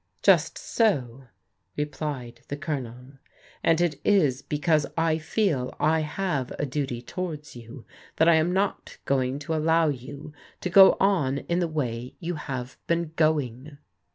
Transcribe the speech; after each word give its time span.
"Just 0.23 0.57
so," 0.57 1.27
replied 1.77 2.41
the 2.47 2.57
Colonel," 2.57 3.19
and 3.63 3.79
it 3.79 4.01
is 4.03 4.41
because 4.41 4.87
I 4.97 5.19
feel 5.19 5.75
I 5.79 5.99
have 5.99 6.51
a 6.57 6.65
duty 6.65 7.03
towards 7.03 7.55
you 7.55 7.85
that 8.15 8.27
I 8.27 8.33
am 8.33 8.51
not 8.51 8.97
going 9.05 9.37
to 9.37 9.53
allow 9.53 9.89
you 9.89 10.33
to 10.61 10.69
go 10.71 10.97
on 10.99 11.37
in 11.47 11.59
the 11.59 11.67
way 11.67 12.15
you 12.19 12.33
have 12.33 12.77
been 12.87 13.11
going." 13.15 13.77